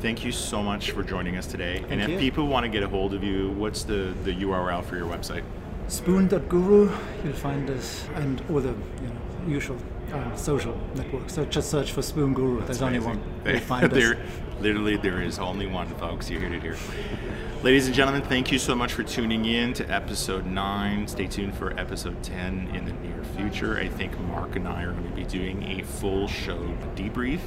Thank 0.04 0.26
you 0.26 0.34
so 0.34 0.62
much 0.62 0.92
for 0.92 1.02
joining 1.02 1.38
us 1.38 1.48
today. 1.48 1.82
and 1.88 2.02
if 2.02 2.10
you. 2.10 2.18
people 2.20 2.48
want 2.48 2.66
to 2.66 2.70
get 2.70 2.84
a 2.84 2.90
hold 2.90 3.14
of 3.14 3.24
you, 3.24 3.52
what's 3.52 3.84
the, 3.84 4.14
the 4.26 4.34
URL 4.34 4.84
for 4.84 4.98
your 4.98 5.08
website? 5.08 5.46
Spoon.guru, 5.88 6.92
you'll 7.24 7.34
find 7.34 7.70
us 7.70 8.06
and 8.16 8.44
all 8.50 8.60
the 8.60 8.72
you 8.72 9.08
know, 9.08 9.48
usual 9.48 9.78
um, 10.12 10.36
social 10.36 10.78
networks. 10.96 11.36
So 11.36 11.46
just 11.46 11.72
search 11.72 11.94
for 11.94 12.02
Spoon 12.02 12.34
Guru. 12.34 12.66
There's 12.66 12.82
only 12.82 12.98
Amazing. 12.98 13.24
One. 13.44 13.54
You'll 13.54 13.64
find 13.64 13.86
us. 13.86 13.94
there, 13.94 14.18
literally, 14.60 14.98
there 14.98 15.22
is 15.22 15.40
only 15.40 15.68
one, 15.68 15.88
folks. 15.96 16.30
You 16.30 16.40
heard 16.40 16.54
it 16.54 16.62
here. 16.62 16.78
Ladies 17.64 17.86
and 17.86 17.96
gentlemen, 17.96 18.24
thank 18.24 18.52
you 18.52 18.60
so 18.60 18.76
much 18.76 18.92
for 18.92 19.04
tuning 19.04 19.46
in 19.46 19.74
to 19.76 19.90
episode 19.90 20.46
9. 20.46 21.08
Stay 21.08 21.28
tuned 21.28 21.56
for 21.56 21.72
episode 21.80 22.22
10 22.22 22.68
in 22.76 22.84
the 22.84 22.92
near 22.92 23.24
future. 23.38 23.78
I 23.78 23.88
think 23.88 24.20
Mark 24.20 24.58
and 24.58 24.68
I 24.68 24.84
are 24.84 24.92
going 24.92 25.10
to 25.10 25.16
be 25.16 25.24
doing 25.24 25.64
a 25.64 25.82
full 25.82 26.28
show 26.28 26.60
debrief 26.94 27.40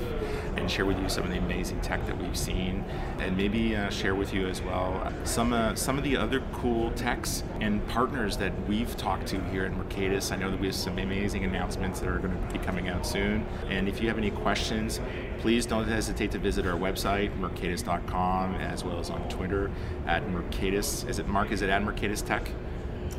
and 0.57 0.71
share 0.71 0.87
with 0.87 0.99
you 0.99 1.11
some 1.11 1.25
of 1.25 1.31
the 1.31 1.37
amazing 1.37 1.83
tech 1.83 2.07
that 2.07 2.17
we've 2.17 2.37
seen 2.37 2.83
and 3.19 3.37
maybe 3.37 3.77
uh, 3.77 3.91
share 3.91 4.15
with 4.15 4.33
you 4.33 4.49
as 4.49 4.63
well 4.63 5.13
some, 5.25 5.53
uh, 5.53 5.75
some 5.75 5.99
of 5.99 6.05
the 6.05 6.17
other 6.17 6.43
cool 6.55 6.91
techs 6.93 7.45
and 7.61 7.87
partners 7.89 8.39
that 8.39 8.53
we've 8.67 8.97
talked 8.97 9.27
to 9.27 9.41
here 9.51 9.67
at 9.67 9.73
Mercatus. 9.73 10.33
I 10.33 10.37
know 10.37 10.51
that 10.51 10.59
we 10.59 10.69
have 10.69 10.75
some 10.75 10.99
amazing 10.99 11.45
announcements 11.45 12.01
that 12.01 12.09
are 12.09 12.19
going 12.19 12.35
to 12.35 12.53
be 12.55 12.59
coming 12.59 12.89
out 12.89 13.07
soon. 13.07 13.45
And 13.69 13.87
if 13.87 14.01
you 14.01 14.09
have 14.09 14.17
any 14.17 14.31
questions, 14.31 14.99
please 15.39 15.67
don't 15.67 15.87
hesitate 15.87 16.31
to 16.33 16.39
visit 16.39 16.67
our 16.67 16.79
website, 16.79 17.37
mercatus.com, 17.39 18.55
as 18.57 18.85
well 18.85 18.99
as 18.99 19.11
on 19.11 19.29
Twitter 19.29 19.71
at 20.07 20.23
Mercatus. 20.29 21.09
Is 21.09 21.19
it 21.19 21.27
Mark? 21.29 21.53
Is 21.53 21.63
it 21.63 21.71
at 21.71 21.83
Mercatus 21.83 22.25
Tech? 22.25 22.51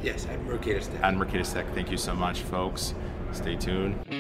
Yes, 0.04 0.28
I'm 0.30 0.46
Mercatus 0.46 0.92
Tech. 0.92 1.04
At 1.04 1.14
Mercatus 1.16 1.54
Tech. 1.54 1.74
Thank 1.74 1.92
you 1.92 1.98
so 1.98 2.16
much, 2.16 2.42
folks. 2.42 2.94
Stay 3.32 3.56
tuned. 3.56 4.17